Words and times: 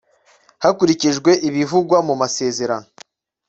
hakurikijwe 0.63 1.31
ibivugwa 1.47 1.97
mu 2.07 2.13
masezerano 2.21 2.87